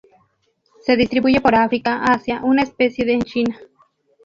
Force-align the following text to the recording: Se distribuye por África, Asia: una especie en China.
Se 0.81 0.97
distribuye 0.97 1.41
por 1.41 1.53
África, 1.53 2.03
Asia: 2.05 2.41
una 2.43 2.63
especie 2.63 3.05
en 3.13 3.21
China. 3.21 3.55